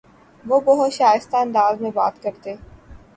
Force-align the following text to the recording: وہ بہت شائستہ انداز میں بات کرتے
وہ 0.45 0.59
بہت 0.61 0.93
شائستہ 0.93 1.37
انداز 1.37 1.81
میں 1.81 1.91
بات 1.91 2.21
کرتے 2.23 2.55